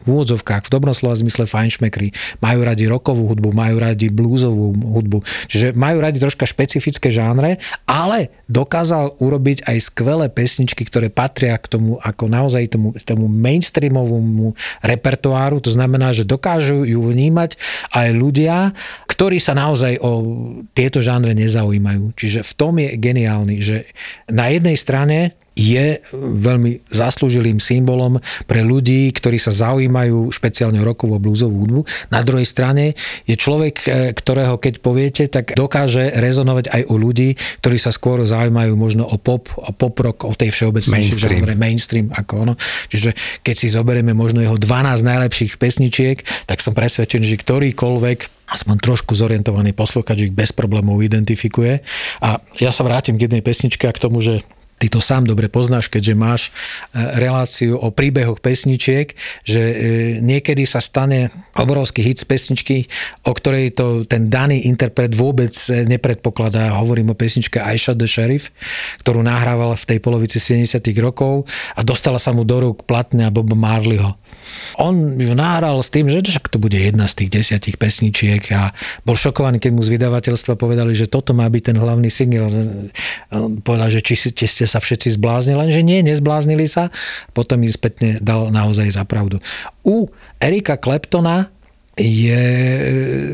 [0.02, 2.12] v úvodzovkách, v dobrom slova zmysle fajnšmekry,
[2.44, 8.30] majú radi rokovú hudbu, majú radi bluesovú hudbu, čiže majú radi troška špecifické žánre, ale
[8.46, 14.52] dokázal urobiť aj skvelé pesničky, ktoré patria k tomu ako naozaj tomu, tomu mainstreamovému
[14.84, 17.58] repertoáru, to znamená, že dokážu ju vnímať
[17.94, 18.56] aj ľudia,
[19.08, 20.10] ktorí sa naozaj o
[20.76, 22.12] tieto žánre nezaujímajú.
[22.12, 23.88] Čiže v tom je geniálny, že
[24.28, 31.20] na jednej strane je veľmi zaslúžilým symbolom pre ľudí, ktorí sa zaujímajú špeciálne rokovú a
[31.20, 31.80] bluesovú hudbu.
[32.12, 32.92] Na druhej strane
[33.24, 38.20] je človek, e, ktorého keď poviete, tak dokáže rezonovať aj u ľudí, ktorí sa skôr
[38.28, 42.12] zaujímajú možno o pop, o pop rock, o tej všeobecnej žánre, mainstream.
[42.12, 42.54] Ako ono.
[42.92, 48.76] Čiže keď si zoberieme možno jeho 12 najlepších pesničiek, tak som presvedčený, že ktorýkoľvek aspoň
[48.78, 51.82] trošku zorientovaný posluchač ich bez problémov identifikuje.
[52.22, 55.48] A ja sa vrátim k jednej pesničke a k tomu, že Ty to sám dobre
[55.48, 56.42] poznáš, keďže máš
[56.92, 59.74] e, reláciu o príbehoch pesničiek, že e,
[60.20, 62.76] niekedy sa stane obrovský hit z pesničky,
[63.24, 66.76] o ktorej to ten daný interpret vôbec e, nepredpokladá.
[66.76, 68.52] Hovorím o pesničke Aisha the Sheriff,
[69.00, 73.56] ktorú nahrával v tej polovici 70 rokov a dostala sa mu do rúk platňa Boba
[73.56, 74.12] Marleyho.
[74.76, 76.20] On ju nahral s tým, že
[76.52, 78.76] to bude jedna z tých desiatich pesničiek a
[79.08, 82.52] bol šokovaný, keď mu z vydavateľstva povedali, že toto má byť ten hlavný single.
[83.64, 86.90] Povedal, že či ste ste sa všetci zbláznili, lenže nie, nezbláznili sa.
[87.30, 89.38] Potom im spätne dal naozaj za pravdu.
[89.86, 90.10] U
[90.42, 91.54] Erika Kleptona
[91.96, 92.44] je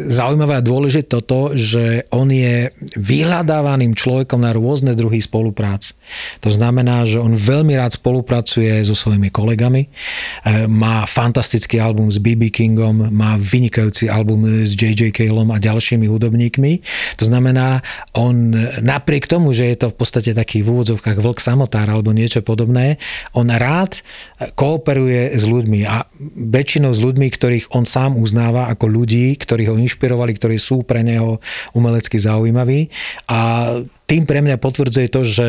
[0.06, 5.98] zaujímavé a dôležité toto, že on je vyhľadávaným človekom na rôzne druhy spoluprác.
[6.46, 12.22] To znamená, že on veľmi rád spolupracuje so svojimi kolegami, e, má fantastický album s
[12.22, 15.10] BB Kingom, má vynikajúci album s J.J.
[15.10, 16.72] Kalom a ďalšími hudobníkmi.
[17.18, 17.82] To znamená,
[18.14, 22.46] on napriek tomu, že je to v podstate taký v úvodzovkách vlk samotár alebo niečo
[22.46, 23.02] podobné,
[23.34, 24.06] on rád
[24.54, 26.06] kooperuje s ľuďmi a
[26.38, 30.84] väčšinou s ľuďmi, ktorých on sám uznáva uznáva ako ľudí, ktorí ho inšpirovali, ktorí sú
[30.84, 31.40] pre neho
[31.72, 32.92] umelecky zaujímaví
[33.32, 33.72] a
[34.04, 35.46] tým pre mňa potvrdzuje to, že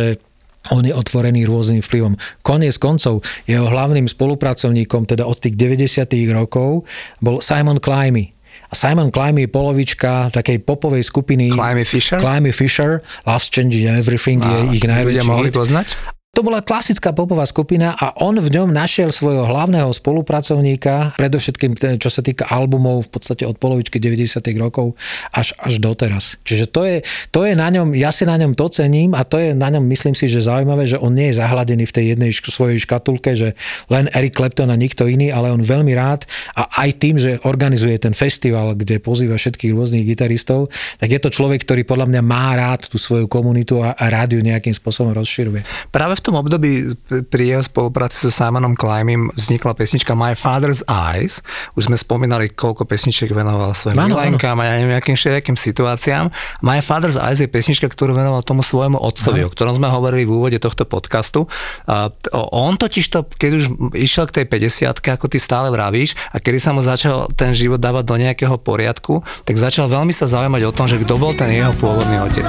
[0.71, 2.15] on je otvorený rôznym vplyvom.
[2.39, 6.07] Koniec koncov, jeho hlavným spolupracovníkom, teda od tých 90.
[6.31, 6.87] rokov,
[7.19, 8.31] bol Simon Climby.
[8.71, 12.23] A Simon Climby je polovička takej popovej skupiny Climby Fisher?
[12.23, 15.27] Climby Fisher, Last Change Everything a je ich najväčší.
[15.27, 15.99] mohli poznať?
[16.33, 22.09] To bola klasická popová skupina a on v ňom našiel svojho hlavného spolupracovníka, predovšetkým čo
[22.09, 24.41] sa týka albumov v podstate od polovičky 90.
[24.57, 24.97] rokov
[25.29, 26.41] až, až doteraz.
[26.41, 29.37] Čiže to je, to je na ňom, ja si na ňom to cením a to
[29.37, 32.33] je na ňom, myslím si, že zaujímavé, že on nie je zahladený v tej jednej
[32.33, 33.53] svojej škatulke, že
[33.93, 36.25] len Eric Clapton a nikto iný, ale on veľmi rád
[36.57, 41.29] a aj tým, že organizuje ten festival, kde pozýva všetkých rôznych gitaristov, tak je to
[41.29, 45.93] človek, ktorý podľa mňa má rád tú svoju komunitu a, a rád nejakým spôsobom rozširuje.
[45.93, 46.95] Práve v tom období
[47.27, 51.43] pri jeho spolupráci so Simonom Climbim vznikla pesnička My Father's Eyes.
[51.75, 56.31] Už sme spomínali, koľko pesničiek venoval svojim milenkám a ja neviem, akým všetkým situáciám.
[56.63, 60.31] My Father's Eyes je pesnička, ktorú venoval tomu svojmu otcovi, o ktorom sme hovorili v
[60.31, 61.51] úvode tohto podcastu.
[61.91, 62.07] A
[62.55, 63.63] on totiž to, keď už
[63.97, 67.81] išiel k tej 50 ako ty stále vravíš, a kedy sa mu začal ten život
[67.81, 71.51] dávať do nejakého poriadku, tak začal veľmi sa zaujímať o tom, že kto bol ten
[71.51, 72.47] jeho pôvodný otec.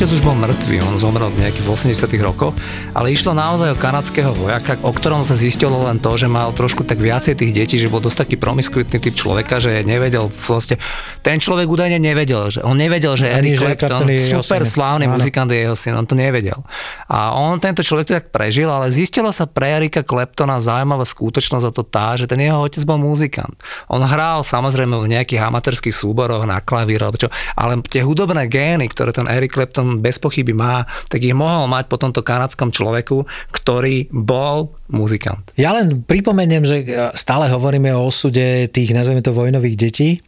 [0.00, 2.56] Otec už bol mŕtvý, on zomrel v nejakých 80 rokoch,
[2.96, 6.88] ale išlo naozaj o kanadského vojaka, o ktorom sa zistilo len to, že mal trošku
[6.88, 10.80] tak viacej tých detí, že bol dosť taký promiskuitný typ človeka, že nevedel vlastne,
[11.20, 15.76] ten človek údajne nevedel, že on nevedel, že Eric Clapton, super slávny muzikant je jeho
[15.76, 16.64] syn, on to nevedel.
[17.04, 21.66] A on tento človek to tak prežil, ale zistilo sa pre Erika Claptona zaujímavá skutočnosť
[21.68, 23.52] a to tá, že ten jeho otec bol muzikant.
[23.92, 28.88] On hral samozrejme v nejakých amatérských súboroch na klavír, alebo čo, ale tie hudobné gény,
[28.88, 33.26] ktoré ten Eric Clapton bez pochyby má, tak ich mohol mať po tomto kanadskom človeku,
[33.50, 35.42] ktorý bol muzikant.
[35.58, 36.86] Ja len pripomeniem, že
[37.18, 40.22] stále hovoríme o osude tých, nazveme to, vojnových detí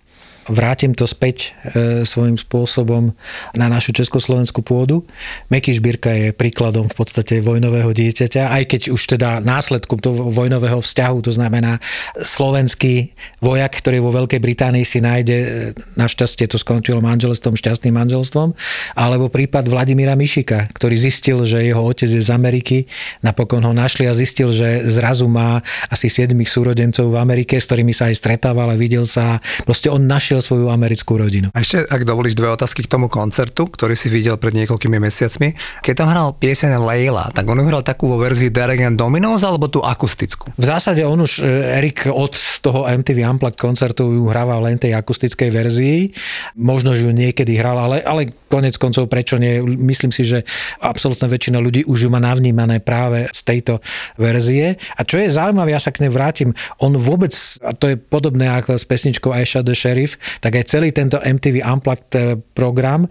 [0.49, 3.15] vrátim to späť e, svojím spôsobom
[3.55, 5.07] na našu československú pôdu.
[5.51, 10.79] Meky Šbírka je príkladom v podstate vojnového dieťaťa, aj keď už teda následkom toho vojnového
[10.81, 11.83] vzťahu, to znamená
[12.19, 15.47] slovenský vojak, ktorý vo Veľkej Británii si nájde, e,
[15.99, 18.55] našťastie to skončilo manželstvom, šťastným manželstvom,
[18.95, 22.87] alebo prípad Vladimíra Mišika, ktorý zistil, že jeho otec je z Ameriky,
[23.21, 27.91] napokon ho našli a zistil, že zrazu má asi 7 súrodencov v Amerike, s ktorými
[27.91, 29.43] sa aj stretával a videl sa.
[29.67, 31.51] Proste on našiel svoju americkú rodinu.
[31.53, 35.59] A ešte, ak dovolíš dve otázky k tomu koncertu, ktorý si videl pred niekoľkými mesiacmi.
[35.83, 39.83] Keď tam hral pieseň Leila, tak on hral takú vo verzii Deregen Dominos alebo tú
[39.83, 40.55] akustickú?
[40.55, 44.95] V zásade on už, e, Erik, od toho MTV Unplugged koncertu ju hrával len tej
[44.95, 45.99] akustickej verzii.
[46.55, 49.59] Možno, že ju niekedy hral, ale, ale konec koncov prečo nie?
[49.65, 50.45] Myslím si, že
[50.85, 53.81] absolútna väčšina ľudí už ju má navnímané práve z tejto
[54.21, 54.77] verzie.
[54.95, 57.33] A čo je zaujímavé, ja sa k nej vrátim, on vôbec,
[57.65, 61.63] a to je podobné ako s pesničkou Aisha the Sheriff, tak aj celý tento MTV
[61.63, 63.07] Unplugged eh, program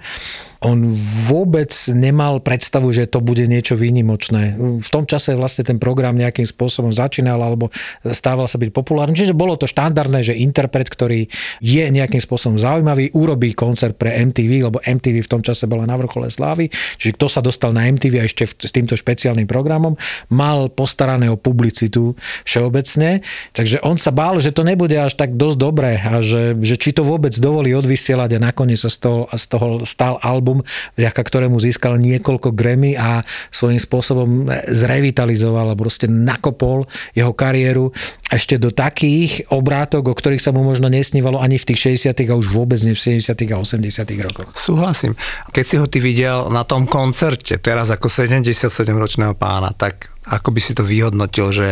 [0.61, 0.93] on
[1.25, 4.53] vôbec nemal predstavu, že to bude niečo výnimočné.
[4.77, 7.73] V tom čase vlastne ten program nejakým spôsobom začínal alebo
[8.13, 9.17] stával sa byť populárny.
[9.17, 11.25] Čiže bolo to štandardné, že interpret, ktorý
[11.65, 15.97] je nejakým spôsobom zaujímavý, urobí koncert pre MTV, lebo MTV v tom čase bola na
[15.97, 16.69] vrchole slávy.
[16.69, 19.97] Čiže kto sa dostal na MTV a ešte s týmto špeciálnym programom,
[20.29, 22.13] mal postarané o publicitu
[22.45, 23.25] všeobecne.
[23.57, 26.93] Takže on sa bál, že to nebude až tak dosť dobré a že, že či
[26.93, 30.67] to vôbec dovolí odvysielať a nakoniec sa z toho, z toho stal album album,
[30.99, 33.23] vďaka ktorému získal niekoľko Grammy a
[33.55, 36.83] svojím spôsobom zrevitalizoval a proste nakopol
[37.15, 37.95] jeho kariéru
[38.27, 42.35] ešte do takých obrátok, o ktorých sa mu možno nesnívalo ani v tých 60 a
[42.35, 44.49] už vôbec nie v 70 a 80 rokoch.
[44.59, 45.15] Súhlasím.
[45.55, 50.59] Keď si ho ty videl na tom koncerte, teraz ako 77-ročného pána, tak ako by
[50.59, 51.67] si to vyhodnotil, že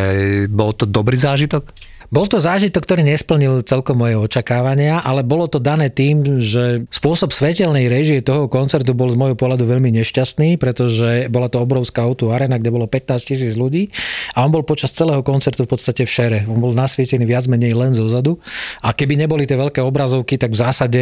[0.48, 1.89] bol to dobrý zážitok?
[2.10, 7.30] Bol to zážitok, ktorý nesplnil celkom moje očakávania, ale bolo to dané tým, že spôsob
[7.30, 12.34] svetelnej režie toho koncertu bol z môjho pohľadu veľmi nešťastný, pretože bola to obrovská auto
[12.34, 13.94] arena, kde bolo 15 tisíc ľudí
[14.34, 16.40] a on bol počas celého koncertu v podstate v šere.
[16.50, 18.42] On bol nasvietený viac menej len zo zadu
[18.82, 21.02] a keby neboli tie veľké obrazovky, tak v zásade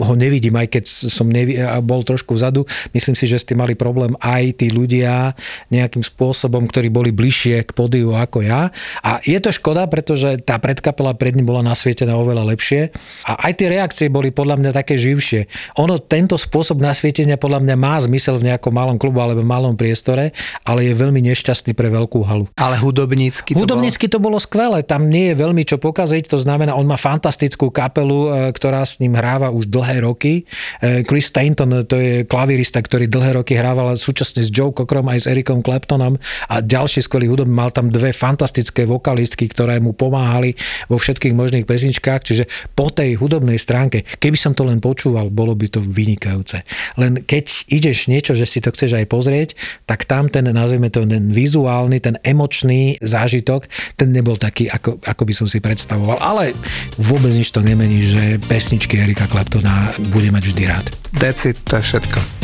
[0.00, 2.64] ho nevidím, aj keď som nevi- bol trošku vzadu.
[2.96, 5.36] Myslím si, že s tým mali problém aj tí ľudia
[5.68, 8.72] nejakým spôsobom, ktorí boli bližšie k podiu ako ja.
[9.04, 12.94] A je to škoda, pretože pretože tá predkapela pred ním bola nasvietená oveľa lepšie
[13.26, 15.50] a aj tie reakcie boli podľa mňa také živšie.
[15.82, 19.74] Ono, tento spôsob nasvietenia podľa mňa má zmysel v nejakom malom klubu alebo v malom
[19.74, 20.30] priestore,
[20.62, 22.46] ale je veľmi nešťastný pre veľkú halu.
[22.54, 24.14] Ale hudobnícky to Hudobnícky bolo?
[24.14, 28.30] to bolo skvelé, tam nie je veľmi čo pokaziť, to znamená, on má fantastickú kapelu,
[28.30, 30.46] e, ktorá s ním hráva už dlhé roky.
[30.78, 35.26] E, Chris Stanton, to je klavirista, ktorý dlhé roky hrával súčasne s Joe Cockrom aj
[35.26, 36.14] s Ericom Claptonom
[36.46, 37.58] a ďalší skvelý hudobník.
[37.66, 40.52] Mal tam dve fantastické vokalistky, ktoré mu pomáhali
[40.92, 42.44] vo všetkých možných pesničkách, čiže
[42.76, 46.60] po tej hudobnej stránke, keby som to len počúval, bolo by to vynikajúce.
[47.00, 49.50] Len keď ideš niečo, že si to chceš aj pozrieť,
[49.88, 55.22] tak tam ten, nazveme to, ten vizuálny, ten emočný zážitok, ten nebol taký, ako, ako
[55.24, 56.20] by som si predstavoval.
[56.20, 56.52] Ale
[57.00, 60.86] vôbec nič to nemení, že pesničky Erika Claptona bude mať vždy rád.
[61.16, 62.43] That's it, to je všetko.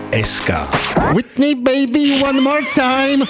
[0.11, 3.23] www.zapotur.sk Whitney baby one more time